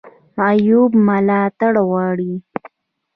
معیوب 0.37 0.91
ملاتړ 1.07 1.73
غواړي 1.89 2.33